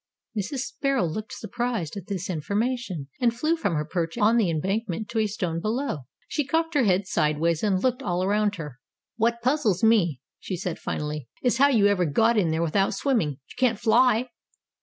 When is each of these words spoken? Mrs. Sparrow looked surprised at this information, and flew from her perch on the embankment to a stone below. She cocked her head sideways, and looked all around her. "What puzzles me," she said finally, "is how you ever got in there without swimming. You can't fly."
Mrs. 0.35 0.61
Sparrow 0.61 1.05
looked 1.05 1.31
surprised 1.31 1.95
at 1.95 2.07
this 2.07 2.27
information, 2.27 3.07
and 3.19 3.31
flew 3.31 3.55
from 3.55 3.75
her 3.75 3.85
perch 3.85 4.17
on 4.17 4.37
the 4.37 4.49
embankment 4.49 5.07
to 5.09 5.19
a 5.19 5.27
stone 5.27 5.59
below. 5.61 6.07
She 6.27 6.43
cocked 6.43 6.73
her 6.73 6.85
head 6.85 7.05
sideways, 7.05 7.61
and 7.61 7.83
looked 7.83 8.01
all 8.01 8.23
around 8.23 8.55
her. 8.55 8.79
"What 9.17 9.43
puzzles 9.43 9.83
me," 9.83 10.19
she 10.39 10.57
said 10.57 10.79
finally, 10.79 11.27
"is 11.43 11.59
how 11.59 11.67
you 11.67 11.85
ever 11.85 12.05
got 12.05 12.35
in 12.35 12.49
there 12.49 12.63
without 12.63 12.95
swimming. 12.95 13.29
You 13.33 13.53
can't 13.59 13.77
fly." 13.77 14.29